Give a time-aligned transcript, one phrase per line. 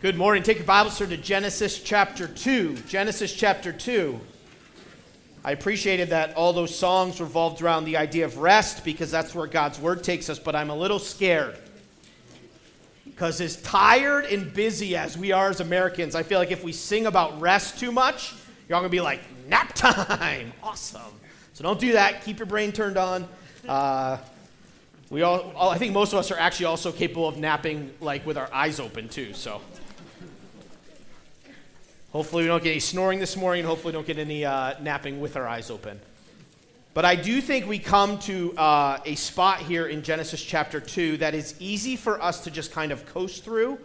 [0.00, 0.44] Good morning.
[0.44, 2.76] Take your Bibles, to Genesis chapter 2.
[2.86, 4.20] Genesis chapter 2.
[5.44, 9.48] I appreciated that all those songs revolved around the idea of rest because that's where
[9.48, 11.58] God's word takes us, but I'm a little scared.
[13.06, 16.70] Because as tired and busy as we are as Americans, I feel like if we
[16.70, 18.36] sing about rest too much,
[18.68, 20.52] you're all going to be like, nap time.
[20.62, 21.00] Awesome.
[21.54, 22.22] So don't do that.
[22.22, 23.26] Keep your brain turned on.
[23.66, 24.18] Uh,
[25.10, 28.38] we all, I think most of us are actually also capable of napping like with
[28.38, 29.32] our eyes open too.
[29.32, 29.60] So
[32.18, 33.64] Hopefully, we don't get any snoring this morning.
[33.64, 36.00] Hopefully, we don't get any uh, napping with our eyes open.
[36.92, 41.18] But I do think we come to uh, a spot here in Genesis chapter 2
[41.18, 43.78] that is easy for us to just kind of coast through,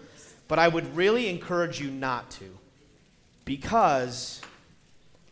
[0.47, 2.45] but I would really encourage you not to.
[3.45, 4.41] Because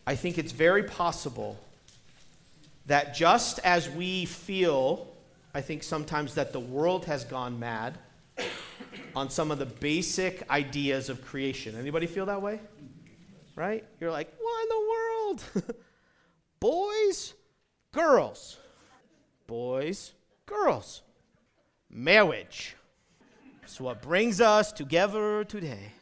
[0.05, 1.57] I think it's very possible
[2.85, 5.07] that just as we feel,
[5.55, 7.97] I think sometimes that the world has gone mad
[9.15, 11.75] on some of the basic ideas of creation.
[11.75, 12.59] Anybody feel that way?
[13.55, 13.85] Right?
[13.99, 15.75] You're like, what in the world?
[16.59, 17.33] Boys,
[17.91, 18.57] girls.
[19.47, 20.13] Boys,
[20.45, 21.01] girls.
[21.89, 22.75] Marriage.
[23.63, 25.93] It's what brings us together today.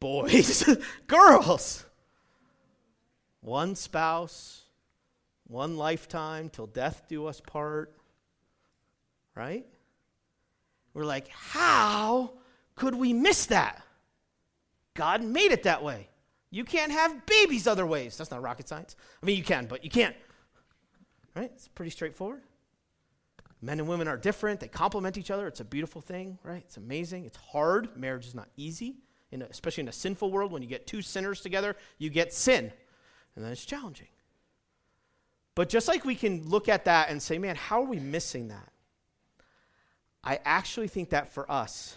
[0.00, 0.64] Boys,
[1.06, 1.84] girls.
[3.40, 4.62] One spouse,
[5.46, 7.92] one lifetime till death do us part.
[9.34, 9.66] Right?
[10.94, 12.32] We're like, how
[12.74, 13.82] could we miss that?
[14.94, 16.08] God made it that way.
[16.50, 18.16] You can't have babies other ways.
[18.16, 18.96] That's not rocket science.
[19.22, 20.16] I mean, you can, but you can't.
[21.34, 21.50] Right?
[21.54, 22.42] It's pretty straightforward.
[23.60, 24.60] Men and women are different.
[24.60, 25.46] They complement each other.
[25.46, 26.62] It's a beautiful thing, right?
[26.64, 27.24] It's amazing.
[27.24, 27.96] It's hard.
[27.96, 28.96] Marriage is not easy,
[29.32, 30.52] in a, especially in a sinful world.
[30.52, 32.72] When you get two sinners together, you get sin,
[33.34, 34.08] and then it's challenging.
[35.54, 38.48] But just like we can look at that and say, man, how are we missing
[38.48, 38.70] that?
[40.22, 41.96] I actually think that for us,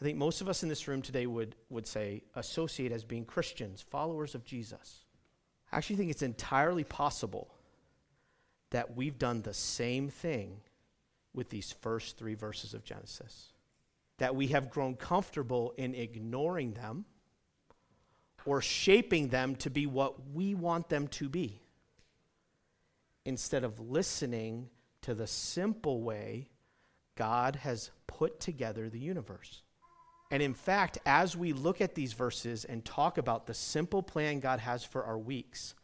[0.00, 3.24] I think most of us in this room today would, would say associate as being
[3.24, 5.04] Christians, followers of Jesus.
[5.72, 7.54] I actually think it's entirely possible
[8.70, 10.60] that we've done the same thing
[11.32, 13.52] with these first three verses of Genesis.
[14.18, 17.04] That we have grown comfortable in ignoring them
[18.44, 21.60] or shaping them to be what we want them to be
[23.24, 24.68] instead of listening
[25.02, 26.48] to the simple way
[27.16, 29.62] God has put together the universe.
[30.30, 34.40] And in fact, as we look at these verses and talk about the simple plan
[34.40, 35.74] God has for our weeks,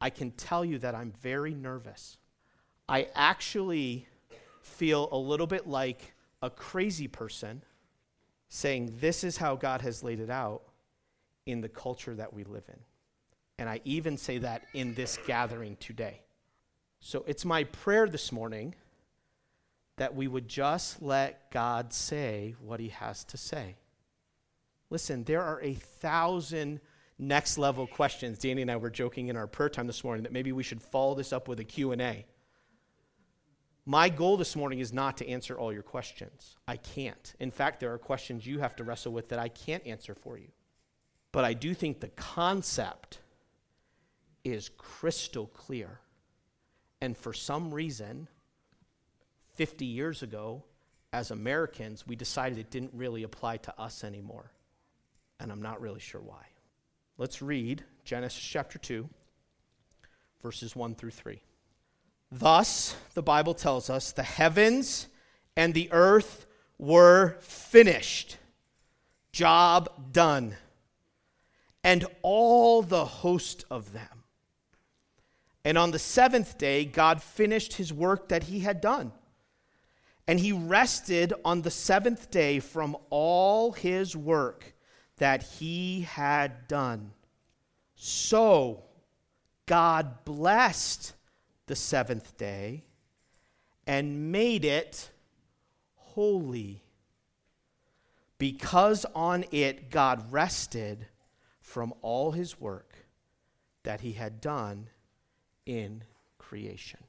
[0.00, 2.18] I can tell you that I'm very nervous.
[2.88, 4.06] I actually
[4.62, 7.62] feel a little bit like a crazy person
[8.48, 10.62] saying, This is how God has laid it out
[11.46, 12.78] in the culture that we live in.
[13.58, 16.22] And I even say that in this gathering today.
[17.00, 18.74] So it's my prayer this morning
[19.96, 23.76] that we would just let God say what he has to say.
[24.90, 26.80] Listen, there are a thousand
[27.18, 28.38] next level questions.
[28.38, 30.80] Danny and I were joking in our prayer time this morning that maybe we should
[30.80, 32.24] follow this up with a Q&A.
[33.84, 36.56] My goal this morning is not to answer all your questions.
[36.66, 37.34] I can't.
[37.40, 40.38] In fact, there are questions you have to wrestle with that I can't answer for
[40.38, 40.48] you.
[41.32, 43.18] But I do think the concept
[44.44, 46.00] is crystal clear.
[47.00, 48.28] And for some reason,
[49.54, 50.64] 50 years ago,
[51.12, 54.52] as Americans, we decided it didn't really apply to us anymore
[55.40, 56.46] and I'm not really sure why.
[57.16, 59.08] Let's read Genesis chapter 2,
[60.42, 61.40] verses 1 through 3.
[62.30, 65.08] Thus, the Bible tells us, the heavens
[65.56, 66.46] and the earth
[66.78, 68.36] were finished.
[69.32, 70.56] Job done.
[71.82, 74.24] And all the host of them.
[75.64, 79.12] And on the seventh day, God finished his work that he had done.
[80.26, 84.74] And he rested on the seventh day from all his work
[85.18, 87.12] that he had done.
[87.94, 88.84] So
[89.66, 91.14] God blessed
[91.66, 92.84] the seventh day
[93.86, 95.10] and made it
[95.94, 96.82] holy,
[98.38, 101.06] because on it God rested
[101.60, 102.94] from all his work
[103.82, 104.88] that he had done
[105.66, 106.02] in
[106.38, 107.00] creation.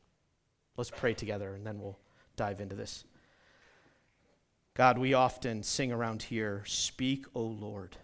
[0.76, 1.98] Let's pray together and then we'll
[2.36, 3.04] dive into this.
[4.80, 7.98] God, we often sing around here, Speak, O Lord,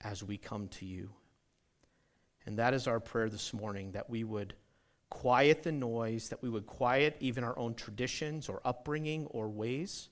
[0.00, 1.10] as we come to you.
[2.46, 4.54] And that is our prayer this morning that we would
[5.08, 10.10] quiet the noise, that we would quiet even our own traditions or upbringing or ways,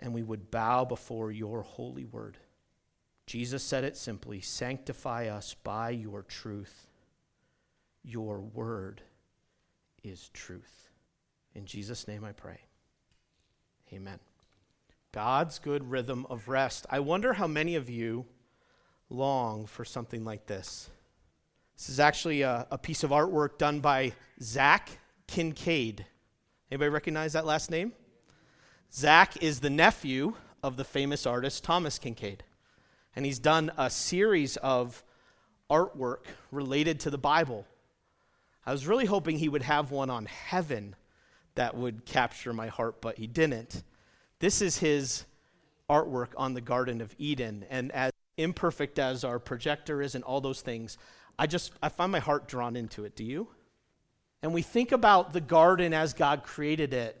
[0.00, 2.36] and we would bow before your holy word.
[3.26, 6.88] Jesus said it simply Sanctify us by your truth.
[8.04, 9.00] Your word
[10.04, 10.90] is truth.
[11.54, 12.60] In Jesus' name I pray.
[13.94, 14.18] Amen.
[15.16, 16.84] God's good rhythm of rest.
[16.90, 18.26] I wonder how many of you
[19.08, 20.90] long for something like this.
[21.74, 24.90] This is actually a, a piece of artwork done by Zach
[25.26, 26.00] Kinkade.
[26.70, 27.94] Anybody recognize that last name?
[28.92, 32.40] Zach is the nephew of the famous artist Thomas Kinkade.
[33.14, 35.02] And he's done a series of
[35.70, 37.64] artwork related to the Bible.
[38.66, 40.94] I was really hoping he would have one on heaven
[41.54, 43.82] that would capture my heart, but he didn't.
[44.38, 45.24] This is his
[45.88, 47.64] artwork on the Garden of Eden.
[47.70, 50.98] And as imperfect as our projector is and all those things,
[51.38, 53.16] I just I find my heart drawn into it.
[53.16, 53.48] Do you?
[54.42, 57.20] And we think about the garden as God created it,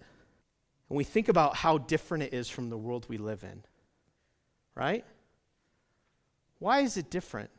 [0.88, 3.62] and we think about how different it is from the world we live in.
[4.74, 5.04] Right?
[6.58, 7.50] Why is it different?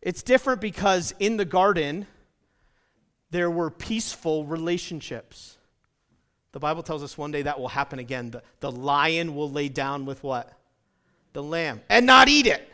[0.00, 2.06] It's different because in the garden,
[3.30, 5.58] there were peaceful relationships.
[6.54, 8.30] The Bible tells us one day that will happen again.
[8.30, 10.52] The, the lion will lay down with what?
[11.32, 12.70] The lamb and not eat it.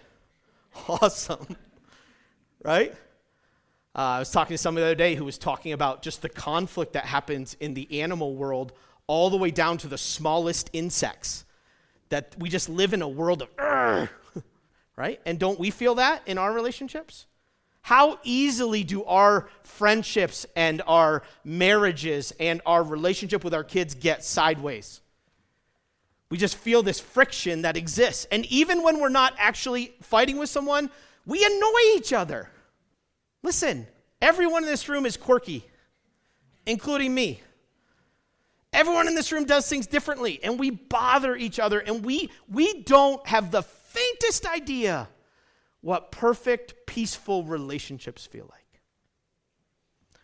[0.88, 1.56] Awesome.
[2.62, 2.93] right?
[3.97, 6.29] Uh, I was talking to somebody the other day who was talking about just the
[6.29, 8.73] conflict that happens in the animal world,
[9.06, 11.47] all the way down to the smallest insects.
[12.11, 14.09] That we just live in a world of,
[14.97, 15.21] right?
[15.25, 17.26] And don't we feel that in our relationships?
[17.82, 24.25] How easily do our friendships and our marriages and our relationship with our kids get
[24.25, 25.00] sideways?
[26.31, 28.27] We just feel this friction that exists.
[28.31, 30.91] And even when we're not actually fighting with someone,
[31.27, 32.49] we annoy each other.
[33.43, 33.87] Listen,
[34.23, 35.65] everyone in this room is quirky,
[36.67, 37.43] including me.
[38.73, 42.83] Everyone in this room does things differently, and we bother each other, and we, we
[42.83, 45.09] don't have the faintest idea
[45.81, 48.65] what perfect, peaceful relationships feel like.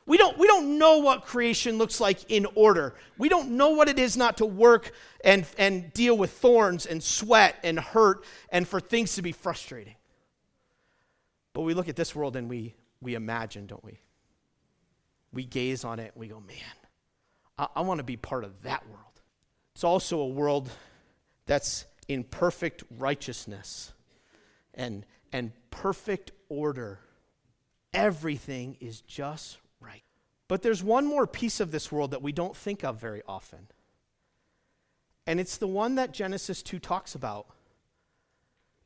[0.04, 2.96] We don't, we don't know what creation looks like in order.
[3.18, 4.90] We don't know what it is not to work
[5.24, 9.94] and, and deal with thorns and sweat and hurt and for things to be frustrating.
[11.52, 14.00] But we look at this world and we, we imagine, don't we?
[15.32, 16.56] We gaze on it and we go, man,
[17.58, 19.20] I, I want to be part of that world.
[19.76, 20.68] It's also a world
[21.46, 23.92] that's in perfect righteousness
[24.74, 27.00] and, and perfect order.
[27.92, 30.02] Everything is just right.
[30.48, 33.68] But there's one more piece of this world that we don't think of very often.
[35.26, 37.46] And it's the one that Genesis 2 talks about.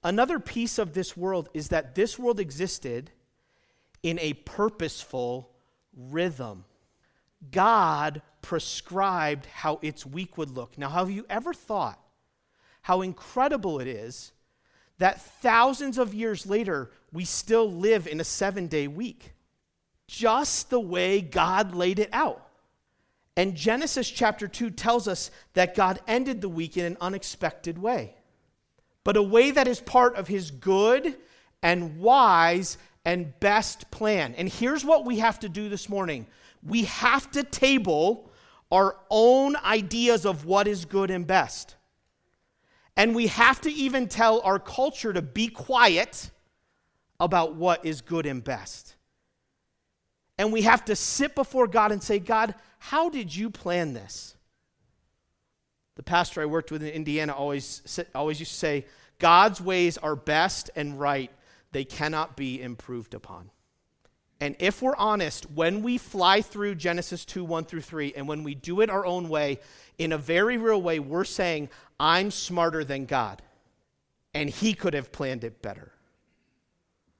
[0.03, 3.11] Another piece of this world is that this world existed
[4.03, 5.51] in a purposeful
[5.95, 6.65] rhythm.
[7.51, 10.79] God prescribed how its week would look.
[10.79, 11.99] Now, have you ever thought
[12.83, 14.33] how incredible it is
[15.01, 19.33] that thousands of years later, we still live in a seven day week?
[20.07, 22.47] Just the way God laid it out.
[23.37, 28.15] And Genesis chapter 2 tells us that God ended the week in an unexpected way,
[29.03, 31.17] but a way that is part of his good
[31.63, 34.35] and wise and best plan.
[34.37, 36.27] And here's what we have to do this morning
[36.63, 38.31] we have to table
[38.71, 41.77] our own ideas of what is good and best.
[43.01, 46.31] And we have to even tell our culture to be quiet
[47.19, 48.95] about what is good and best.
[50.37, 54.37] And we have to sit before God and say, God, how did you plan this?
[55.97, 58.85] The pastor I worked with in Indiana always, always used to say,
[59.19, 61.31] God's ways are best and right
[61.73, 63.51] they cannot be improved upon.
[64.41, 68.43] And if we're honest, when we fly through Genesis 2 1 through 3, and when
[68.43, 69.61] we do it our own way,
[69.99, 71.69] in a very real way, we're saying,
[71.99, 73.43] I'm smarter than God,
[74.33, 75.93] and He could have planned it better.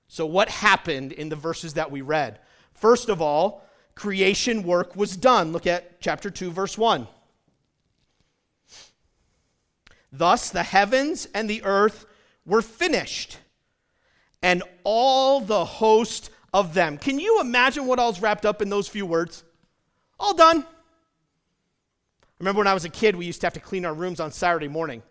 [0.09, 2.41] So, what happened in the verses that we read?
[2.73, 5.53] First of all, creation work was done.
[5.53, 7.07] Look at chapter 2, verse 1.
[10.11, 12.07] Thus, the heavens and the earth
[12.47, 13.39] were finished
[14.43, 16.99] and all the host of them.
[16.99, 19.45] Can you imagine what all's wrapped up in those few words?
[20.19, 20.67] All done.
[22.39, 24.33] Remember when I was a kid, we used to have to clean our rooms on
[24.33, 25.03] Saturday morning.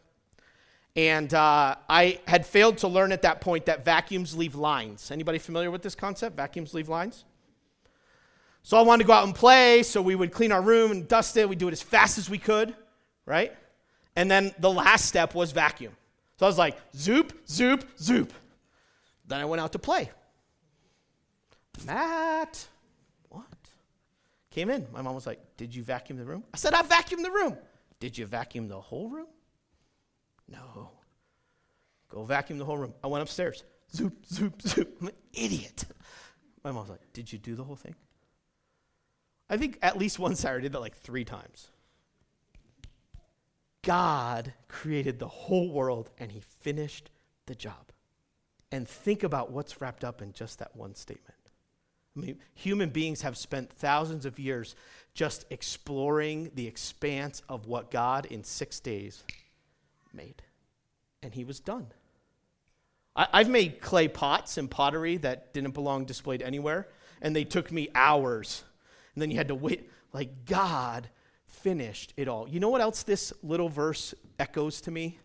[0.96, 5.12] And uh, I had failed to learn at that point that vacuums leave lines.
[5.12, 6.36] Anybody familiar with this concept?
[6.36, 7.24] Vacuums leave lines?
[8.64, 11.08] So I wanted to go out and play, so we would clean our room and
[11.08, 11.48] dust it.
[11.48, 12.76] We'd do it as fast as we could,
[13.26, 13.56] right?
[14.16, 15.94] And then the last step was vacuum.
[16.38, 18.34] So I was like, zoop, zoop, zoop.
[19.28, 20.10] Then I went out to play.
[21.86, 22.68] Matt,
[23.30, 23.46] what?
[24.52, 24.88] Came in.
[24.92, 26.44] My mom was like, Did you vacuum the room?
[26.54, 27.58] I said, I vacuumed the room.
[28.00, 29.28] Did you vacuum the whole room?
[30.48, 30.92] No.
[32.10, 32.94] Go vacuum the whole room.
[33.04, 33.64] I went upstairs.
[33.94, 34.98] Zoop, zoop, zoop.
[35.02, 35.86] I'm an idiot.
[36.64, 37.96] My mom was like, Did you do the whole thing?
[39.50, 41.70] I think at least one Saturday I did that like three times.
[43.82, 47.10] God created the whole world and he finished
[47.46, 47.92] the job.
[48.72, 51.39] And think about what's wrapped up in just that one statement.
[52.16, 54.76] I mean, human beings have spent thousands of years
[55.14, 59.24] just exploring the expanse of what God in six days
[60.14, 60.42] made.
[61.22, 61.88] And he was done.
[63.16, 66.88] I, have made clay pots and pottery that didn't belong displayed anywhere,
[67.22, 68.64] and they took me hours.
[69.14, 69.90] And then you had to wait.
[70.14, 71.10] Like, God
[71.46, 72.48] finished it all.
[72.48, 75.20] You know what else this little verse echoes to me?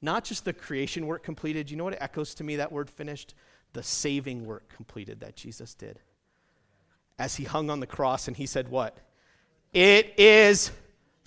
[0.00, 1.70] Not just the creation work completed.
[1.70, 3.34] You know what echoes to me, that word finished?
[3.72, 5.98] The saving work completed that Jesus did.
[7.18, 8.98] As he hung on the cross and he said, What?
[9.72, 10.72] It is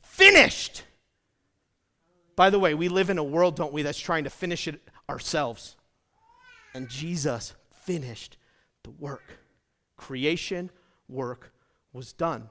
[0.01, 0.83] finished.
[2.35, 4.81] By the way, we live in a world, don't we, that's trying to finish it
[5.09, 5.75] ourselves.
[6.73, 8.37] And Jesus finished
[8.83, 9.39] the work.
[9.95, 10.71] Creation
[11.07, 11.53] work
[11.93, 12.49] was done.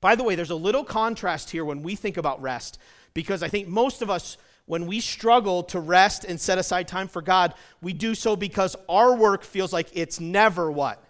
[0.00, 2.78] By the way, there's a little contrast here when we think about rest,
[3.12, 7.08] because I think most of us, when we struggle to rest and set aside time
[7.08, 11.02] for God, we do so because our work feels like it's never what?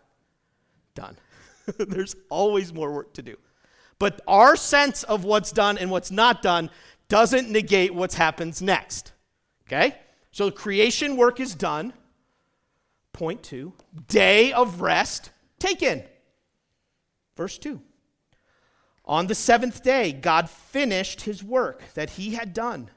[0.94, 1.16] Done.
[1.78, 3.36] there's always more work to do.
[3.98, 6.70] But our sense of what's done and what's not done
[7.08, 9.12] doesn't negate what happens next.
[9.66, 9.96] Okay?
[10.32, 11.92] So creation work is done.
[13.12, 13.72] Point two,
[14.08, 15.30] day of rest
[15.60, 16.02] taken.
[17.36, 17.80] Verse two.
[19.04, 22.90] On the seventh day, God finished his work that he had done.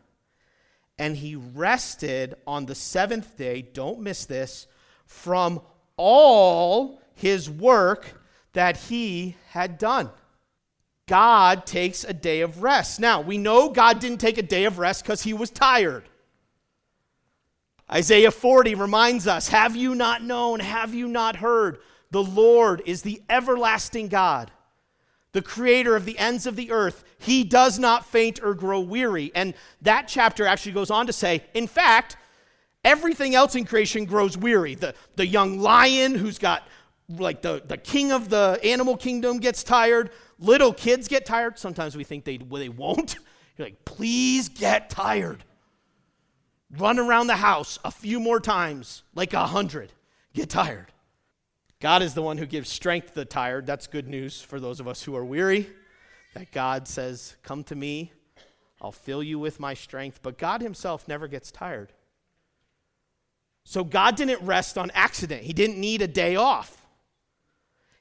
[1.00, 4.68] And he rested on the seventh day, don't miss this,
[5.06, 5.62] from
[5.96, 8.22] all his work
[8.54, 10.10] that he had done.
[11.08, 13.00] God takes a day of rest.
[13.00, 16.04] Now, we know God didn't take a day of rest because he was tired.
[17.90, 20.60] Isaiah 40 reminds us Have you not known?
[20.60, 21.80] Have you not heard?
[22.12, 24.52] The Lord is the everlasting God,
[25.34, 27.04] the creator of the ends of the earth.
[27.20, 29.32] He does not faint or grow weary.
[29.36, 32.18] And that chapter actually goes on to say, in fact,
[32.84, 34.76] everything else in creation grows weary.
[34.76, 36.68] The, the young lion who's got,
[37.10, 40.12] like, the, the king of the animal kingdom gets tired.
[40.40, 41.60] Little kids get tired.
[41.60, 43.18] Sometimes we think they, well, they won't.
[43.58, 45.44] You're like, please get tired.
[46.78, 49.94] Run around the house a few more times, like a hundred.
[50.34, 50.92] Get tired.
[51.80, 53.68] God is the one who gives strength to the tired.
[53.68, 55.70] That's good news for those of us who are weary.
[56.34, 58.12] That God says, Come to me,
[58.82, 60.20] I'll fill you with my strength.
[60.24, 61.94] But God Himself never gets tired.
[63.64, 66.86] So God didn't rest on accident, He didn't need a day off.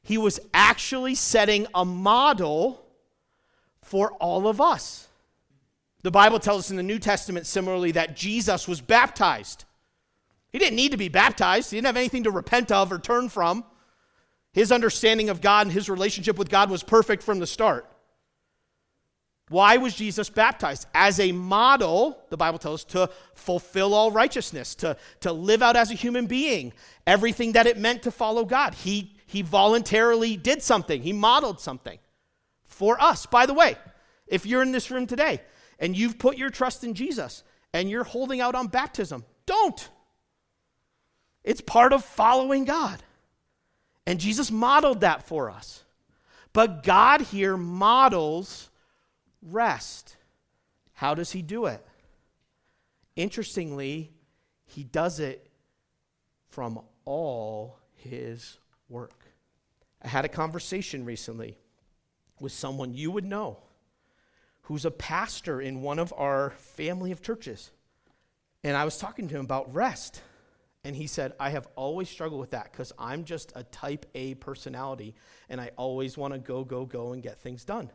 [0.02, 2.86] He was actually setting a model
[3.82, 5.08] for all of us.
[6.02, 9.64] The Bible tells us in the New Testament similarly that Jesus was baptized.
[10.56, 13.28] He didn't need to be baptized, he didn't have anything to repent of or turn
[13.28, 13.62] from.
[14.54, 17.86] His understanding of God and his relationship with God was perfect from the start.
[19.50, 20.86] Why was Jesus baptized?
[20.94, 25.76] As a model, the Bible tells us, to fulfill all righteousness, to, to live out
[25.76, 26.72] as a human being,
[27.06, 28.72] everything that it meant to follow God.
[28.72, 31.98] He, he voluntarily did something, he modeled something
[32.64, 33.26] for us.
[33.26, 33.76] By the way,
[34.26, 35.42] if you're in this room today
[35.78, 37.42] and you've put your trust in Jesus
[37.74, 39.90] and you're holding out on baptism, don't.
[41.46, 43.02] It's part of following God.
[44.06, 45.84] And Jesus modeled that for us.
[46.52, 48.68] But God here models
[49.40, 50.16] rest.
[50.92, 51.86] How does he do it?
[53.14, 54.12] Interestingly,
[54.64, 55.48] he does it
[56.48, 59.24] from all his work.
[60.02, 61.56] I had a conversation recently
[62.40, 63.58] with someone you would know
[64.62, 67.70] who's a pastor in one of our family of churches.
[68.64, 70.22] And I was talking to him about rest.
[70.86, 74.34] And he said, I have always struggled with that because I'm just a type A
[74.34, 75.16] personality
[75.48, 77.90] and I always want to go, go, go and get things done.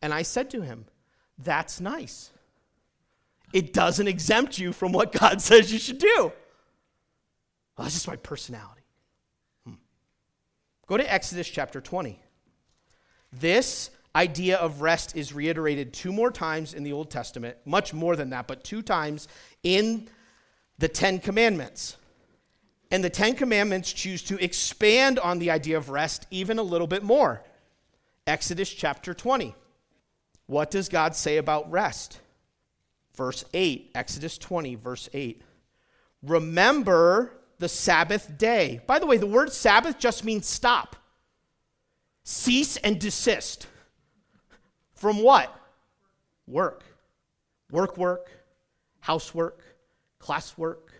[0.00, 0.84] And I said to him,
[1.38, 2.30] That's nice.
[3.52, 6.14] It doesn't exempt you from what God says you should do.
[6.16, 6.32] Well,
[7.78, 8.82] that's just my personality.
[9.66, 9.74] Hmm.
[10.86, 12.22] Go to Exodus chapter 20.
[13.32, 18.14] This idea of rest is reiterated two more times in the Old Testament, much more
[18.14, 19.26] than that, but two times
[19.64, 20.08] in
[20.78, 21.96] the Ten Commandments.
[22.90, 26.86] And the Ten Commandments choose to expand on the idea of rest even a little
[26.86, 27.42] bit more.
[28.26, 29.54] Exodus chapter 20.
[30.46, 32.20] What does God say about rest?
[33.14, 35.42] Verse 8, Exodus 20, verse 8.
[36.22, 38.80] Remember the Sabbath day.
[38.86, 40.96] By the way, the word Sabbath just means stop,
[42.24, 43.66] cease and desist.
[44.94, 45.54] From what?
[46.46, 46.84] Work.
[47.70, 48.30] Work, work,
[49.00, 49.62] housework,
[50.20, 50.90] classwork,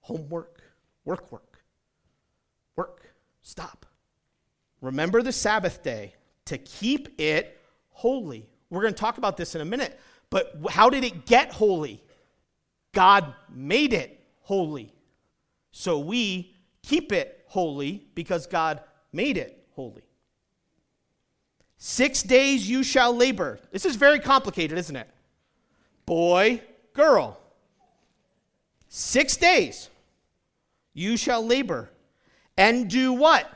[0.00, 0.62] homework,
[1.04, 1.58] work, work,
[2.76, 3.14] work.
[3.42, 3.86] Stop.
[4.80, 6.14] Remember the Sabbath day
[6.46, 7.58] to keep it
[7.90, 8.48] holy.
[8.70, 9.98] We're going to talk about this in a minute.
[10.30, 12.02] But how did it get holy?
[12.92, 14.92] God made it holy.
[15.70, 18.80] So we keep it holy because God
[19.12, 20.02] made it holy.
[21.76, 23.58] Six days you shall labor.
[23.72, 25.08] This is very complicated, isn't it?
[26.06, 27.41] Boy, girl.
[28.94, 29.88] Six days
[30.92, 31.88] you shall labor
[32.58, 33.50] and do what?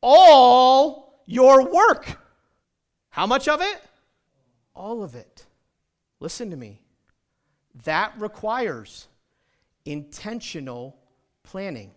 [0.00, 2.20] All your work.
[3.10, 3.80] How much of it?
[4.74, 5.46] All of it.
[6.18, 6.80] Listen to me.
[7.84, 9.06] That requires
[9.84, 10.96] intentional
[11.44, 11.92] planning.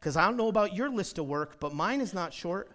[0.00, 2.70] Because I don't know about your list of work, but mine is not short.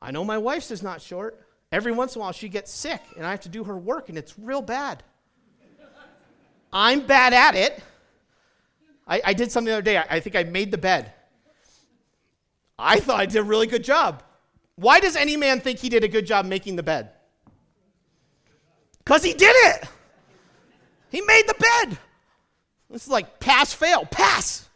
[0.00, 1.46] I know my wife's is not short.
[1.70, 4.08] Every once in a while, she gets sick and I have to do her work,
[4.08, 5.02] and it's real bad.
[6.74, 7.80] I'm bad at it.
[9.06, 9.96] I, I did something the other day.
[9.96, 11.12] I, I think I made the bed.
[12.76, 14.24] I thought I did a really good job.
[14.74, 17.10] Why does any man think he did a good job making the bed?
[18.98, 19.88] Because he did it.
[21.10, 21.98] He made the bed.
[22.90, 24.68] This is like pass, fail, pass.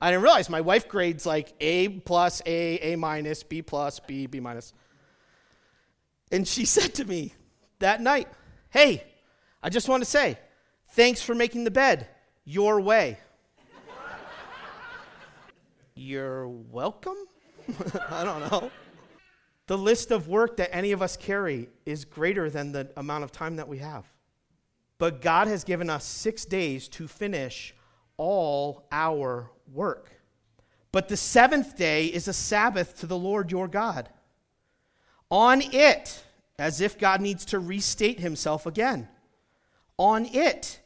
[0.00, 4.26] I didn't realize my wife grades like A plus, A, A minus, B plus, B,
[4.26, 4.72] B minus.
[6.32, 7.34] And she said to me
[7.80, 8.28] that night,
[8.70, 9.04] Hey,
[9.62, 10.38] I just want to say,
[10.94, 12.06] thanks for making the bed
[12.44, 13.18] your way.
[15.94, 17.16] You're welcome?
[18.10, 18.70] I don't know.
[19.66, 23.32] The list of work that any of us carry is greater than the amount of
[23.32, 24.04] time that we have.
[24.98, 27.74] But God has given us six days to finish
[28.16, 30.10] all our work.
[30.92, 34.08] But the seventh day is a Sabbath to the Lord your God.
[35.30, 36.22] On it,
[36.58, 39.08] as if God needs to restate himself again,
[39.98, 40.80] on it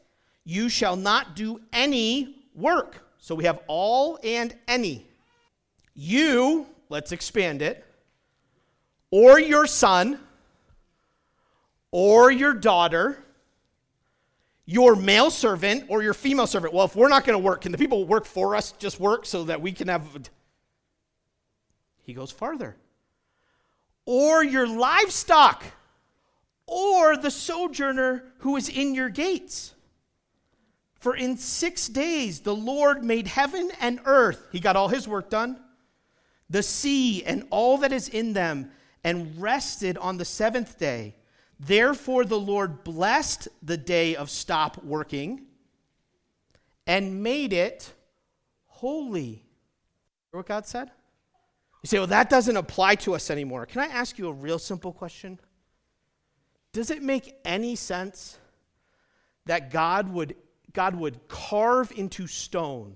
[0.48, 3.04] you shall not do any work.
[3.18, 5.06] So we have all and any.
[5.92, 7.84] You, let's expand it,
[9.10, 10.18] or your son,
[11.90, 13.22] or your daughter,
[14.64, 16.72] your male servant, or your female servant.
[16.72, 19.26] Well, if we're not going to work, can the people work for us just work
[19.26, 20.30] so that we can have.
[22.04, 22.74] He goes farther.
[24.06, 25.62] Or your livestock,
[26.66, 29.74] or the sojourner who is in your gates.
[30.98, 34.48] For in six days the Lord made heaven and earth.
[34.52, 35.60] He got all his work done.
[36.50, 38.70] The sea and all that is in them,
[39.04, 41.14] and rested on the seventh day.
[41.60, 45.42] Therefore the Lord blessed the day of stop working
[46.86, 47.92] and made it
[48.66, 49.44] holy.
[50.30, 50.90] Hear what God said?
[51.82, 53.66] You say, well, that doesn't apply to us anymore.
[53.66, 55.38] Can I ask you a real simple question?
[56.72, 58.38] Does it make any sense
[59.46, 60.34] that God would
[60.78, 62.94] God would carve into stone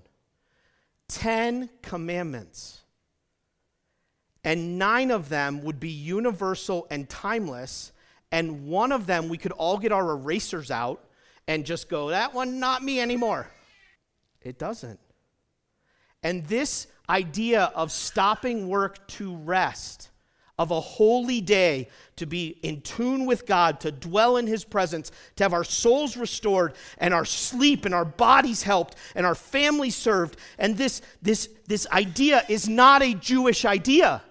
[1.09, 2.79] 10 commandments,
[4.41, 7.91] and nine of them would be universal and timeless,
[8.31, 11.03] and one of them we could all get our erasers out
[11.45, 13.51] and just go, that one, not me anymore.
[14.41, 15.01] It doesn't.
[16.23, 20.09] And this idea of stopping work to rest
[20.59, 25.11] of a holy day to be in tune with God, to dwell in His presence,
[25.35, 29.95] to have our souls restored and our sleep and our bodies helped and our families
[29.95, 30.37] served.
[30.59, 34.21] And this, this, this idea is not a Jewish idea,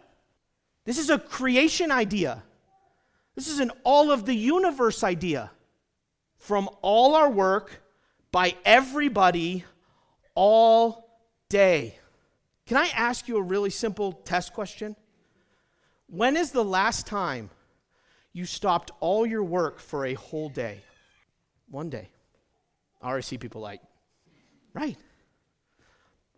[0.85, 2.43] this is a creation idea.
[3.35, 5.51] This is an all of the universe idea.
[6.39, 7.83] From all our work
[8.31, 9.65] by everybody
[10.35, 11.09] all
[11.49, 11.99] day.
[12.67, 14.97] Can I ask you a really simple test question?
[16.13, 17.49] When is the last time
[18.35, 20.83] you stopped all your work for a whole day?
[21.71, 22.11] One day.
[23.01, 23.81] I already see people like,
[24.75, 24.99] right.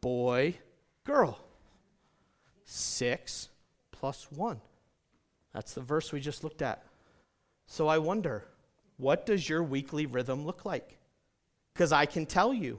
[0.01, 0.55] Boy,
[1.03, 1.41] girl.
[2.65, 3.49] Six
[3.91, 4.61] plus one.
[5.53, 6.85] That's the verse we just looked at.
[7.67, 8.45] So I wonder,
[8.97, 10.99] what does your weekly rhythm look like?
[11.73, 12.79] Because I can tell you,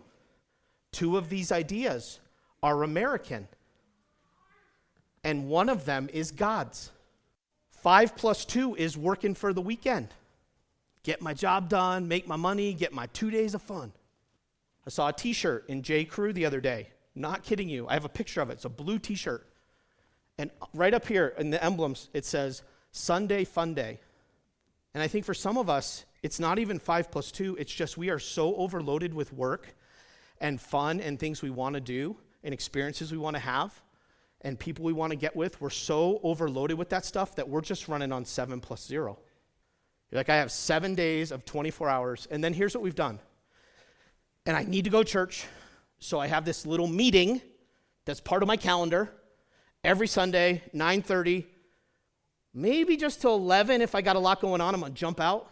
[0.94, 2.22] two of these ideas
[2.64, 3.50] are American
[5.26, 6.92] and one of them is God's.
[7.72, 10.10] Five plus two is working for the weekend.
[11.02, 13.92] Get my job done, make my money, get my two days of fun.
[14.86, 16.06] I saw a t shirt in J.
[16.06, 16.90] Crew the other day.
[17.16, 17.88] Not kidding you.
[17.88, 18.54] I have a picture of it.
[18.54, 19.48] It's a blue t shirt.
[20.38, 22.62] And right up here in the emblems, it says
[22.92, 24.00] Sunday Fun Day.
[24.94, 27.56] And I think for some of us, it's not even five plus two.
[27.60, 29.76] It's just we are so overloaded with work
[30.40, 33.82] and fun and things we want to do and experiences we want to have
[34.46, 37.62] and people we want to get with, we're so overloaded with that stuff that we're
[37.62, 39.18] just running on seven plus zero.
[40.12, 43.20] You're like, I have seven days of 24 hours, and then here's what we've done.
[44.46, 45.48] And I need to go to church,
[45.98, 47.42] so I have this little meeting
[48.06, 49.10] that's part of my calendar
[49.84, 51.48] every Sunday, 9:30.
[52.54, 55.50] maybe just till 11 if I got a lot going on, I'm to jump out.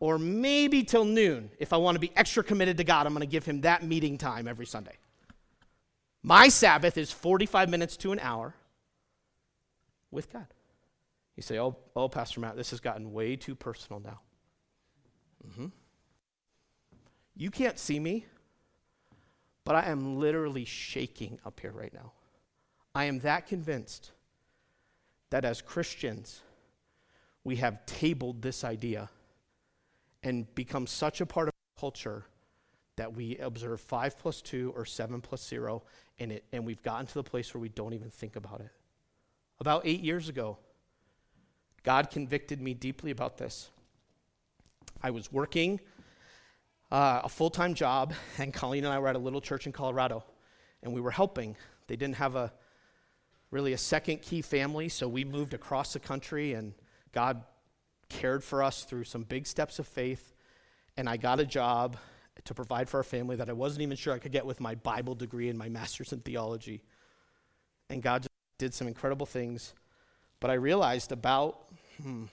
[0.00, 3.26] Or maybe till noon if I want to be extra committed to God, I'm to
[3.26, 4.98] give him that meeting time every Sunday.
[6.26, 8.52] My Sabbath is 45 minutes to an hour
[10.10, 10.48] with God.
[11.36, 14.18] You say, oh, oh, Pastor Matt, this has gotten way too personal now.
[15.46, 15.66] Mm-hmm.
[17.36, 18.26] You can't see me,
[19.64, 22.10] but I am literally shaking up here right now.
[22.92, 24.10] I am that convinced
[25.30, 26.40] that as Christians,
[27.44, 29.10] we have tabled this idea
[30.24, 32.24] and become such a part of culture
[32.96, 35.82] that we observe 5 plus 2 or 7 plus 0,
[36.18, 38.70] and, it, and we've gotten to the place where we don't even think about it.
[39.60, 40.58] About eight years ago,
[41.82, 43.70] God convicted me deeply about this.
[45.02, 45.80] I was working
[46.90, 49.72] uh, a full time job, and Colleen and I were at a little church in
[49.72, 50.24] Colorado,
[50.82, 51.56] and we were helping.
[51.86, 52.52] They didn't have a
[53.50, 56.74] really a second key family, so we moved across the country, and
[57.12, 57.42] God
[58.08, 60.34] cared for us through some big steps of faith.
[60.96, 61.96] And I got a job
[62.44, 64.74] to provide for our family that I wasn't even sure I could get with my
[64.74, 66.82] Bible degree and my master's in theology.
[67.90, 69.74] And God just did some incredible things.
[70.40, 71.66] But I realized about
[72.02, 72.24] hmm,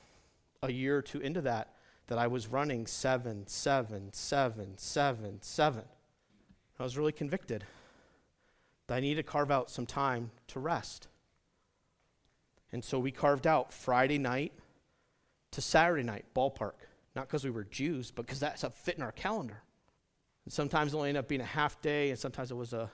[0.62, 1.74] a year or two into that
[2.08, 5.84] that I was running seven, seven, seven, seven, seven.
[6.80, 7.63] I was really convicted
[8.88, 11.08] that I needed to carve out some time to rest.
[12.72, 14.52] And so we carved out Friday night
[15.52, 16.74] to Saturday night, ballpark.
[17.16, 19.62] Not because we were Jews, but because that's a fit in our calendar.
[20.46, 22.92] And sometimes it only ended up being a half day, and sometimes it was a.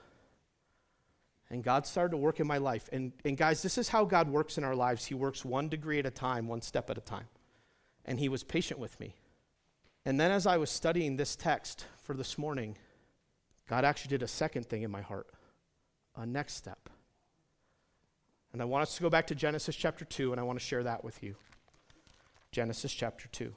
[1.50, 2.88] And God started to work in my life.
[2.92, 5.06] And, and guys, this is how God works in our lives.
[5.06, 7.26] He works one degree at a time, one step at a time.
[8.04, 9.16] And He was patient with me.
[10.04, 12.76] And then as I was studying this text for this morning,
[13.68, 15.26] God actually did a second thing in my heart
[16.16, 16.88] a next step.
[18.52, 20.64] And I want us to go back to Genesis chapter 2, and I want to
[20.64, 21.36] share that with you.
[22.52, 23.54] Genesis chapter 2.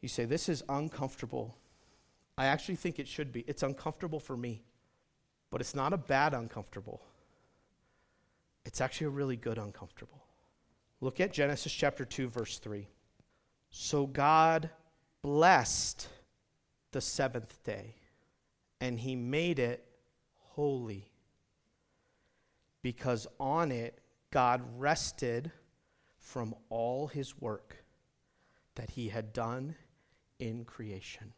[0.00, 1.56] You say, This is uncomfortable.
[2.38, 3.44] I actually think it should be.
[3.46, 4.62] It's uncomfortable for me,
[5.50, 7.02] but it's not a bad uncomfortable.
[8.64, 10.22] It's actually a really good uncomfortable.
[11.00, 12.88] Look at Genesis chapter 2, verse 3.
[13.70, 14.70] So God
[15.22, 16.08] blessed
[16.92, 17.94] the seventh day,
[18.80, 19.84] and he made it
[20.38, 21.10] holy,
[22.82, 23.98] because on it
[24.30, 25.52] God rested
[26.18, 27.84] from all his work
[28.74, 29.76] that he had done
[30.38, 31.32] in creation.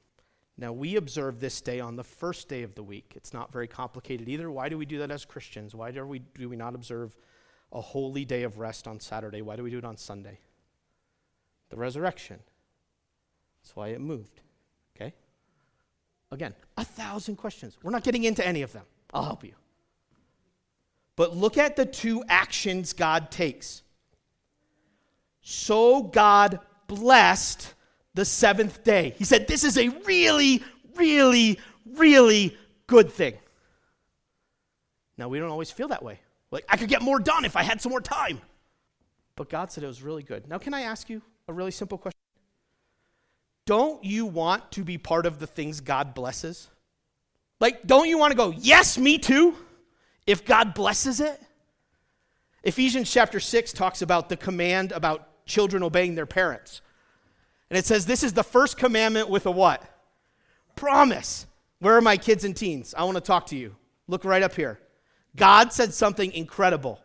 [0.60, 3.12] Now, we observe this day on the first day of the week.
[3.14, 4.50] It's not very complicated either.
[4.50, 5.72] Why do we do that as Christians?
[5.72, 7.16] Why do we, do we not observe
[7.72, 9.40] a holy day of rest on Saturday?
[9.40, 10.40] Why do we do it on Sunday?
[11.70, 12.40] The resurrection.
[13.62, 14.40] That's why it moved.
[14.96, 15.14] Okay?
[16.32, 17.78] Again, a thousand questions.
[17.84, 18.84] We're not getting into any of them.
[19.14, 19.54] I'll help you.
[21.14, 23.82] But look at the two actions God takes.
[25.40, 27.74] So God blessed
[28.18, 29.14] the seventh day.
[29.16, 30.60] He said, This is a really,
[30.96, 32.56] really, really
[32.88, 33.34] good thing.
[35.16, 36.18] Now, we don't always feel that way.
[36.50, 38.40] Like, I could get more done if I had some more time.
[39.36, 40.48] But God said it was really good.
[40.48, 42.18] Now, can I ask you a really simple question?
[43.66, 46.68] Don't you want to be part of the things God blesses?
[47.60, 49.54] Like, don't you want to go, yes, me too,
[50.26, 51.40] if God blesses it?
[52.64, 56.80] Ephesians chapter 6 talks about the command about children obeying their parents.
[57.70, 59.82] And it says, This is the first commandment with a what?
[60.76, 61.46] Promise.
[61.80, 62.94] Where are my kids and teens?
[62.96, 63.76] I want to talk to you.
[64.06, 64.80] Look right up here.
[65.36, 67.00] God said something incredible.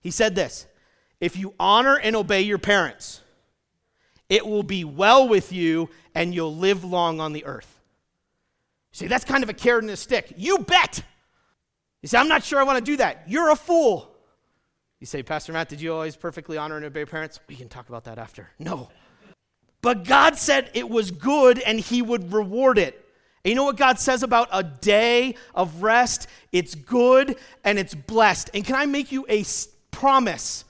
[0.00, 0.66] He said this
[1.20, 3.20] If you honor and obey your parents,
[4.28, 7.80] it will be well with you and you'll live long on the earth.
[8.92, 10.34] See, that's kind of a carrot and a stick.
[10.36, 11.02] You bet.
[12.02, 13.24] You say, I'm not sure I want to do that.
[13.26, 14.14] You're a fool.
[15.00, 17.40] You say, Pastor Matt, did you always perfectly honor and obey parents?
[17.48, 18.50] We can talk about that after.
[18.58, 18.90] No.
[19.82, 22.98] But God said it was good and He would reward it.
[23.44, 26.28] And you know what God says about a day of rest?
[26.52, 28.50] It's good and it's blessed.
[28.54, 29.44] And can I make you a
[29.90, 30.64] promise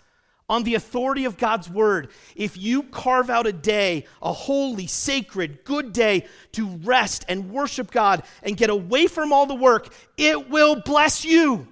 [0.49, 2.09] on the authority of God's word?
[2.35, 7.91] If you carve out a day, a holy, sacred, good day to rest and worship
[7.91, 11.69] God and get away from all the work, it will bless you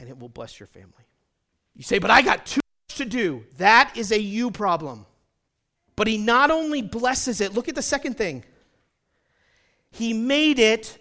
[0.00, 0.94] and it will bless your family.
[1.74, 3.44] You say, but I got too much to do.
[3.58, 5.04] That is a you problem.
[5.98, 8.44] But he not only blesses it, look at the second thing.
[9.90, 10.96] He made it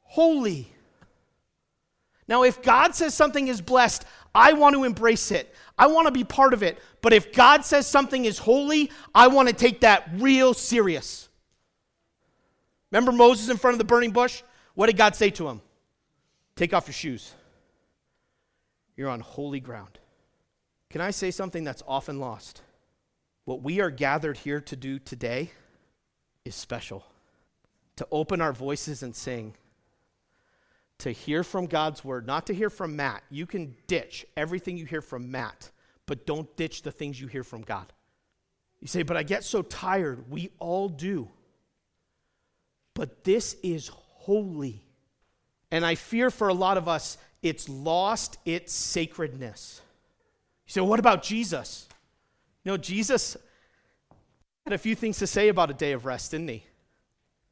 [0.00, 0.72] holy.
[2.26, 5.54] Now, if God says something is blessed, I want to embrace it.
[5.76, 6.78] I want to be part of it.
[7.02, 11.28] But if God says something is holy, I want to take that real serious.
[12.90, 14.42] Remember Moses in front of the burning bush?
[14.72, 15.60] What did God say to him?
[16.56, 17.34] Take off your shoes.
[18.96, 19.98] You're on holy ground.
[20.88, 22.62] Can I say something that's often lost?
[23.44, 25.50] What we are gathered here to do today
[26.44, 27.04] is special.
[27.96, 29.54] To open our voices and sing,
[30.98, 33.22] to hear from God's word, not to hear from Matt.
[33.30, 35.70] You can ditch everything you hear from Matt,
[36.06, 37.92] but don't ditch the things you hear from God.
[38.80, 40.30] You say, but I get so tired.
[40.30, 41.28] We all do.
[42.94, 44.82] But this is holy.
[45.70, 49.82] And I fear for a lot of us, it's lost its sacredness.
[50.66, 51.88] You say, what about Jesus?
[52.64, 53.36] You know, Jesus
[54.64, 56.64] had a few things to say about a day of rest, didn't he?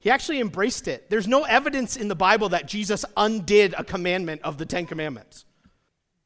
[0.01, 1.11] He actually embraced it.
[1.11, 5.45] There's no evidence in the Bible that Jesus undid a commandment of the Ten Commandments.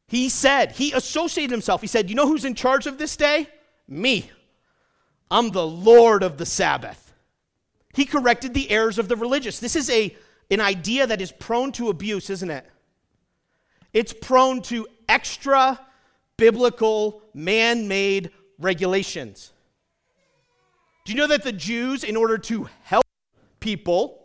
[0.09, 1.81] He said, he associated himself.
[1.81, 3.49] He said, You know who's in charge of this day?
[3.89, 4.31] Me.
[5.31, 7.15] I'm the Lord of the Sabbath.
[7.95, 9.59] He corrected the errors of the religious.
[9.59, 10.15] This is a,
[10.51, 12.67] an idea that is prone to abuse, isn't it?
[13.95, 15.81] It's prone to extra
[16.37, 18.31] biblical, man made
[18.63, 19.53] regulations.
[21.05, 23.05] Do you know that the Jews, in order to help
[23.61, 24.25] people,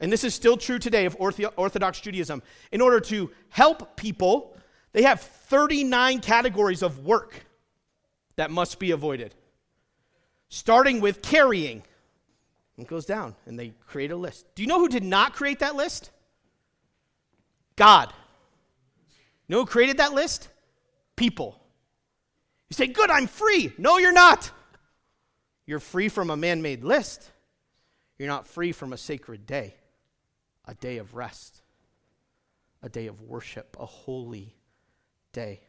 [0.00, 4.56] and this is still true today of Orthodox Judaism, in order to help people,
[4.92, 7.46] they have 39 categories of work
[8.36, 9.34] that must be avoided,
[10.48, 11.82] starting with carrying.
[12.76, 14.46] It goes down, and they create a list.
[14.54, 16.10] Do you know who did not create that list?
[17.74, 18.12] God.
[19.46, 20.48] You know who created that list?
[21.16, 21.57] People.
[22.70, 23.72] You say, Good, I'm free.
[23.78, 24.50] No, you're not.
[25.66, 27.30] You're free from a man made list.
[28.18, 29.74] You're not free from a sacred day,
[30.64, 31.60] a day of rest,
[32.82, 34.56] a day of worship, a holy
[35.32, 35.60] day.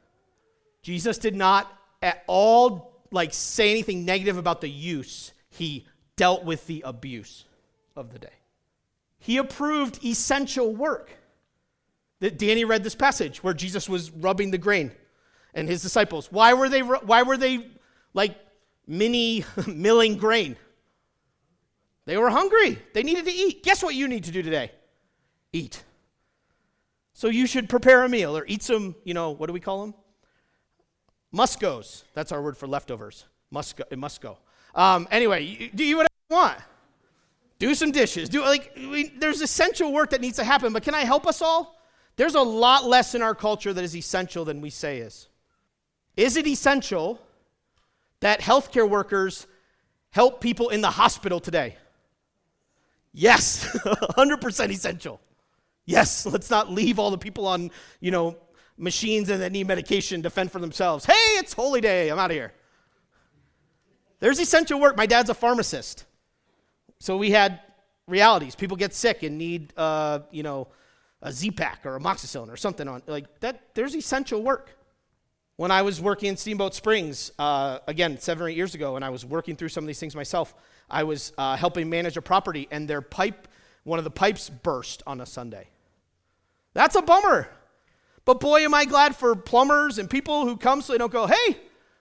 [0.82, 5.34] Jesus did not at all like say anything negative about the use.
[5.50, 5.86] He
[6.16, 7.46] dealt with the abuse
[7.96, 8.34] of the day.
[9.20, 11.12] He approved essential work.
[12.22, 14.92] That Danny read this passage where Jesus was rubbing the grain
[15.54, 16.32] and his disciples.
[16.32, 17.68] Why were they, why were they
[18.14, 18.38] like
[18.88, 20.56] mini milling grain?
[22.06, 22.80] They were hungry.
[22.94, 23.64] They needed to eat.
[23.64, 24.72] Guess what you need to do today?
[25.54, 25.84] Eat.
[27.14, 29.82] So you should prepare a meal or eat some, you know, what do we call
[29.82, 29.94] them?
[31.32, 32.04] Muscos.
[32.14, 33.26] That's our word for leftovers.
[33.54, 33.84] Musco.
[33.92, 34.38] Musco.
[34.74, 36.60] Um, anyway, do you whatever you want.
[37.60, 38.30] Do some dishes.
[38.30, 40.74] Do like we, there's essential work that needs to happen.
[40.74, 41.80] But can I help us all?
[42.16, 45.29] There's a lot less in our culture that is essential than we say is.
[46.20, 47.18] Is it essential
[48.20, 49.48] that healthcare workers
[50.10, 51.78] help people in the hospital today?
[53.14, 53.66] Yes,
[54.18, 55.22] 100% essential.
[55.86, 58.36] Yes, let's not leave all the people on, you know,
[58.78, 61.06] machines and that need medication to fend for themselves.
[61.06, 62.10] Hey, it's holy day.
[62.10, 62.52] I'm out of here.
[64.20, 64.98] There's essential work.
[64.98, 66.04] My dad's a pharmacist.
[67.00, 67.62] So we had
[68.08, 68.56] realities.
[68.56, 70.68] People get sick and need, uh, you know,
[71.22, 73.74] a Z-Pak or amoxicillin or something on like that.
[73.74, 74.76] There's essential work.
[75.60, 79.04] When I was working in Steamboat Springs, uh, again, seven or eight years ago, and
[79.04, 80.56] I was working through some of these things myself,
[80.90, 83.46] I was uh, helping manage a property, and their pipe,
[83.84, 85.68] one of the pipes burst on a Sunday.
[86.74, 87.50] That's a bummer.
[88.24, 91.28] But boy, am I glad for plumbers and people who come so they don't go,
[91.28, 91.58] hey,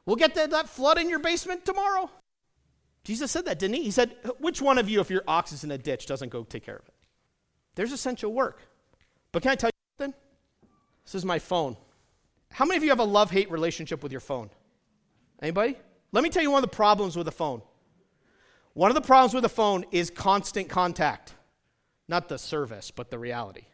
[0.07, 2.09] we'll get that, that flood in your basement tomorrow.
[3.03, 3.83] Jesus said that, didn't he?
[3.83, 6.44] He said, which one of you, if your ox is in a ditch, doesn't go
[6.44, 6.94] take care of it?
[7.75, 8.61] There's essential work.
[9.33, 10.21] But can I tell you something?
[11.05, 11.77] This is my phone.
[12.51, 14.51] How many of you have a love hate relationship with your phone?
[15.41, 15.77] Anybody?
[16.13, 17.63] Let me tell you one of the problems with a phone.
[18.75, 21.35] One of the problems with a phone is constant contact.
[22.09, 23.67] Not the service, but the reality.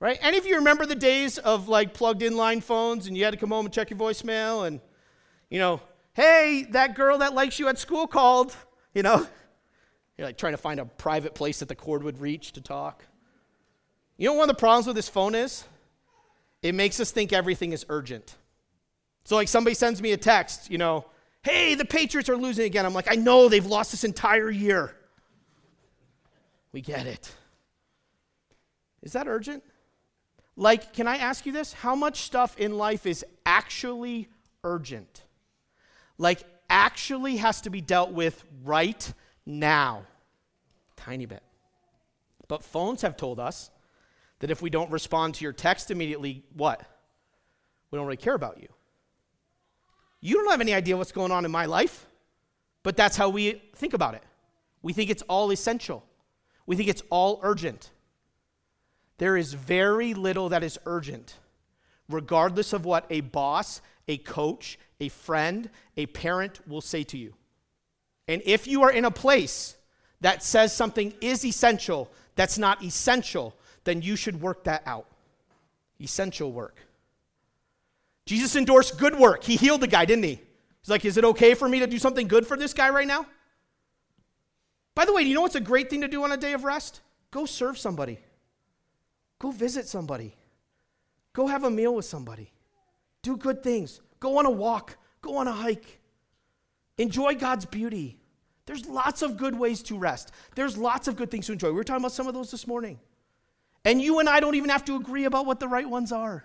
[0.00, 0.18] Right?
[0.20, 3.32] Any of you remember the days of like plugged in line phones and you had
[3.32, 4.80] to come home and check your voicemail and,
[5.50, 5.80] you know,
[6.14, 8.54] hey, that girl that likes you at school called,
[8.94, 9.26] you know?
[10.16, 13.04] You're like trying to find a private place that the cord would reach to talk.
[14.16, 15.64] You know one of the problems with this phone is?
[16.64, 18.34] It makes us think everything is urgent.
[19.24, 21.04] So, like, somebody sends me a text, you know,
[21.42, 22.86] hey, the Patriots are losing again.
[22.86, 24.96] I'm like, I know they've lost this entire year.
[26.72, 27.30] We get it.
[29.02, 29.62] Is that urgent?
[30.56, 31.74] Like, can I ask you this?
[31.74, 34.28] How much stuff in life is actually
[34.62, 35.22] urgent?
[36.16, 39.12] Like, actually has to be dealt with right
[39.44, 40.04] now?
[40.96, 41.42] Tiny bit.
[42.48, 43.70] But phones have told us
[44.44, 46.82] that if we don't respond to your text immediately, what?
[47.90, 48.68] We don't really care about you.
[50.20, 52.06] You don't have any idea what's going on in my life,
[52.82, 54.22] but that's how we think about it.
[54.82, 56.04] We think it's all essential,
[56.66, 57.90] we think it's all urgent.
[59.16, 61.38] There is very little that is urgent,
[62.10, 67.32] regardless of what a boss, a coach, a friend, a parent will say to you.
[68.28, 69.74] And if you are in a place
[70.20, 75.06] that says something is essential that's not essential, then you should work that out.
[76.00, 76.78] Essential work.
[78.26, 79.44] Jesus endorsed good work.
[79.44, 80.40] He healed the guy, didn't he?
[80.80, 83.06] He's like, Is it okay for me to do something good for this guy right
[83.06, 83.26] now?
[84.94, 86.52] By the way, do you know what's a great thing to do on a day
[86.52, 87.00] of rest?
[87.30, 88.20] Go serve somebody,
[89.40, 90.36] go visit somebody,
[91.32, 92.52] go have a meal with somebody,
[93.22, 96.00] do good things, go on a walk, go on a hike,
[96.96, 98.20] enjoy God's beauty.
[98.66, 100.32] There's lots of good ways to rest.
[100.54, 101.68] There's lots of good things to enjoy.
[101.68, 102.98] We were talking about some of those this morning.
[103.84, 106.44] And you and I don't even have to agree about what the right ones are.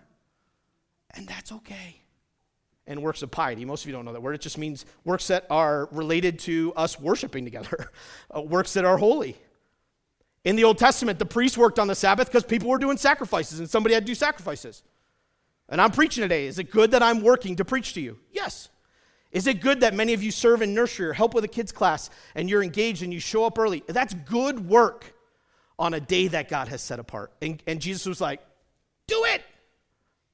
[1.11, 2.01] And that's okay.
[2.85, 4.35] And works of piety, most of you don't know that word.
[4.35, 7.91] It just means works that are related to us worshiping together,
[8.35, 9.37] uh, works that are holy.
[10.43, 13.59] In the Old Testament, the priests worked on the Sabbath because people were doing sacrifices
[13.59, 14.83] and somebody had to do sacrifices.
[15.67, 16.47] And I'm preaching today.
[16.47, 18.17] Is it good that I'm working to preach to you?
[18.31, 18.69] Yes.
[19.31, 21.71] Is it good that many of you serve in nursery or help with a kids'
[21.71, 23.83] class and you're engaged and you show up early?
[23.87, 25.13] That's good work
[25.79, 27.31] on a day that God has set apart.
[27.41, 28.41] And, and Jesus was like,
[29.07, 29.41] do it.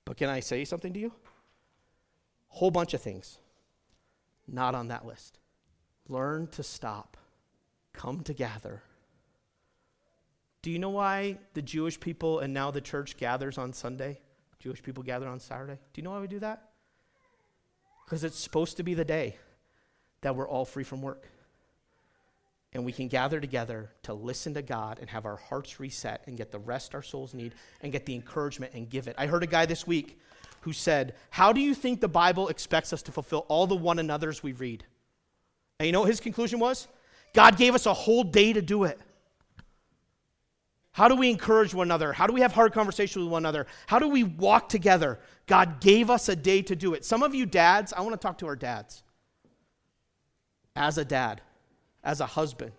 [0.03, 1.13] But can I say something to you?
[2.47, 3.37] Whole bunch of things.
[4.47, 5.37] Not on that list.
[6.09, 7.15] Learn to stop.
[7.93, 8.81] Come together.
[10.63, 14.19] Do you know why the Jewish people and now the church gathers on Sunday?
[14.59, 15.77] Jewish people gather on Saturday.
[15.93, 16.69] Do you know why we do that?
[18.03, 19.37] Because it's supposed to be the day
[20.21, 21.27] that we're all free from work.
[22.75, 26.35] And we can gather together to listen to God and have our hearts reset and
[26.35, 29.15] get the rest our souls need and get the encouragement and give it.
[29.17, 30.19] I heard a guy this week
[30.59, 33.97] who said, How do you think the Bible expects us to fulfill all the one
[33.97, 34.83] another's we read?
[35.79, 36.89] And you know what his conclusion was?
[37.33, 38.99] God gave us a whole day to do it.
[40.91, 42.11] How do we encourage one another?
[42.11, 43.67] How do we have hard conversations with one another?
[43.87, 45.21] How do we walk together?
[45.47, 47.05] God gave us a day to do it.
[47.05, 49.01] Some of you dads, I want to talk to our dads.
[50.75, 51.39] As a dad,
[52.05, 52.71] as a husband.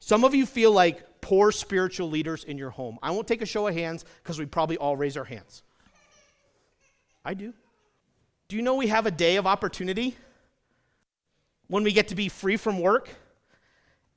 [0.00, 2.98] Some of you feel like poor spiritual leaders in your home.
[3.02, 5.62] I won't take a show of hands because we probably all raise our hands.
[7.24, 7.52] I do.
[8.48, 10.16] Do you know we have a day of opportunity
[11.68, 13.10] when we get to be free from work?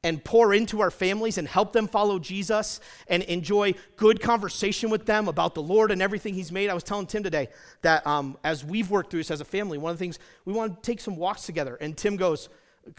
[0.03, 5.05] and pour into our families and help them follow Jesus and enjoy good conversation with
[5.05, 6.69] them about the Lord and everything He's made.
[6.69, 7.47] I was telling Tim today
[7.81, 10.53] that um, as we've worked through this as a family, one of the things we
[10.53, 11.77] want to take some walks together.
[11.79, 12.49] And Tim goes,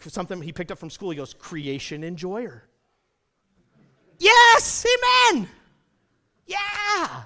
[0.07, 2.63] something he picked up from school, he goes, creation enjoyer.
[4.19, 4.85] Yes,
[5.31, 5.49] amen.
[6.45, 7.23] Yeah.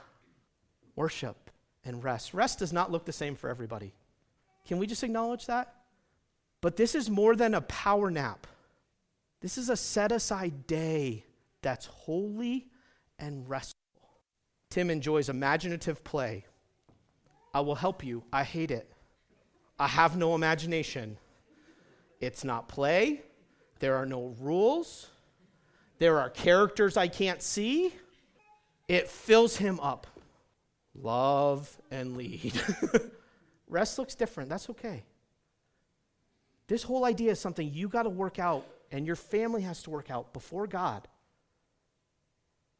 [0.95, 1.49] Worship
[1.85, 2.33] and rest.
[2.33, 3.93] Rest does not look the same for everybody.
[4.65, 5.73] Can we just acknowledge that?
[6.61, 8.47] But this is more than a power nap.
[9.41, 11.23] This is a set aside day
[11.61, 12.67] that's holy
[13.17, 13.79] and restful.
[14.69, 16.45] Tim enjoys imaginative play.
[17.53, 18.23] I will help you.
[18.31, 18.91] I hate it.
[19.79, 21.17] I have no imagination.
[22.19, 23.21] It's not play.
[23.79, 25.07] There are no rules.
[25.99, 27.93] There are characters I can't see.
[28.87, 30.07] It fills him up.
[30.95, 32.53] Love and lead.
[33.67, 34.49] Rest looks different.
[34.49, 35.03] That's okay.
[36.67, 39.89] This whole idea is something you got to work out and your family has to
[39.89, 41.07] work out before God.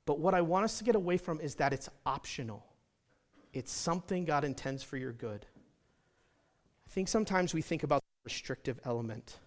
[0.05, 2.65] But what I want us to get away from is that it's optional.
[3.53, 5.45] It's something God intends for your good.
[6.87, 9.39] I think sometimes we think about restrictive element.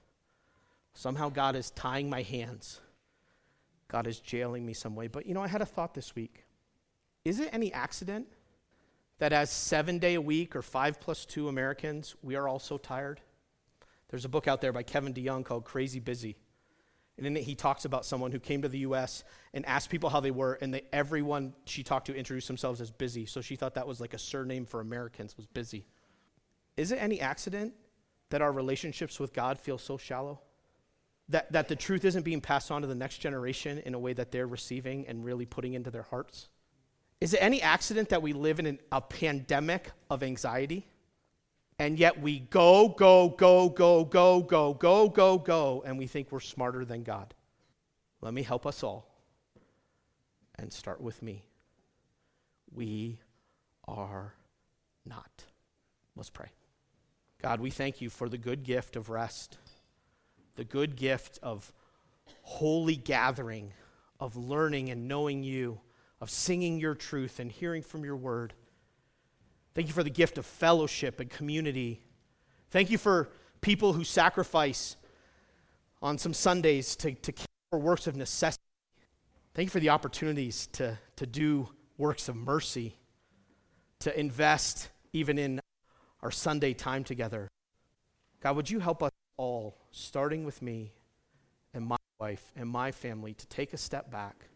[0.93, 2.81] Somehow God is tying my hands.
[3.87, 5.07] God is jailing me some way.
[5.07, 6.45] But you know, I had a thought this week.
[7.25, 8.27] Is it any accident
[9.21, 12.77] that as seven day a week or five plus two Americans, we are all so
[12.77, 13.21] tired?
[14.09, 16.37] There's a book out there by Kevin DeYoung called Crazy Busy.
[17.17, 19.23] And in it, he talks about someone who came to the U.S.
[19.55, 22.91] and asked people how they were, and they, everyone she talked to introduced themselves as
[22.91, 23.27] busy.
[23.27, 25.87] So she thought that was like a surname for Americans, was busy.
[26.77, 27.75] Is it any accident
[28.33, 30.41] that our relationships with God feel so shallow?
[31.29, 34.13] That, that the truth isn't being passed on to the next generation in a way
[34.13, 36.49] that they're receiving and really putting into their hearts?
[37.21, 40.87] Is it any accident that we live in an, a pandemic of anxiety?
[41.79, 46.33] And yet we go, go, go, go, go, go, go, go, go, and we think
[46.33, 47.33] we're smarter than God.
[48.21, 49.09] Let me help us all.
[50.57, 51.45] And start with me.
[52.75, 53.21] We
[53.87, 54.35] are
[55.07, 55.45] not.
[56.17, 56.49] Let's pray.
[57.43, 59.59] God, we thank you for the good gift of rest,
[60.55, 61.73] the good gift of
[62.43, 63.73] holy gathering,
[64.21, 65.81] of learning and knowing you,
[66.21, 68.55] of singing your truth and hearing from your word.
[69.75, 72.01] Thank you for the gift of fellowship and community.
[72.71, 74.97] Thank you for people who sacrifice
[76.01, 78.63] on some Sundays to, to care for works of necessity.
[79.55, 82.97] Thank you for the opportunities to, to do works of mercy,
[83.99, 85.61] to invest even in
[86.23, 87.49] our Sunday time together.
[88.41, 90.93] God, would you help us all, starting with me
[91.75, 94.49] and my wife and my family, to take a step back,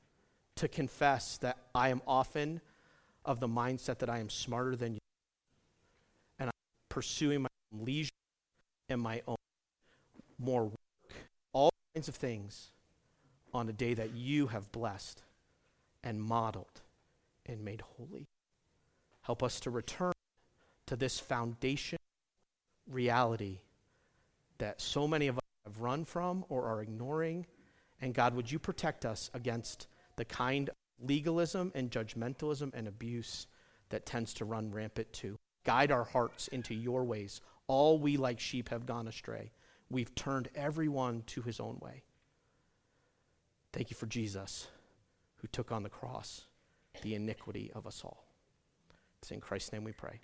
[0.56, 2.60] to confess that I am often
[3.24, 5.00] of the mindset that I am smarter than you
[6.38, 6.52] and I'm
[6.88, 8.10] pursuing my own leisure
[8.88, 9.36] and my own
[10.38, 10.74] more work,
[11.52, 12.70] all kinds of things
[13.52, 15.22] on a day that you have blessed
[16.04, 16.82] and modeled
[17.46, 18.28] and made holy.
[19.22, 20.12] Help us to return
[20.86, 21.98] to this foundation
[22.88, 23.58] reality
[24.58, 27.46] that so many of us have run from or are ignoring.
[28.00, 33.46] And God, would you protect us against the kind of legalism and judgmentalism and abuse
[33.90, 35.38] that tends to run rampant too?
[35.64, 37.40] Guide our hearts into your ways.
[37.66, 39.50] All we like sheep have gone astray.
[39.90, 42.02] We've turned everyone to his own way.
[43.72, 44.68] Thank you for Jesus,
[45.36, 46.46] who took on the cross
[47.02, 48.24] the iniquity of us all.
[49.20, 50.20] It's in Christ's name we pray.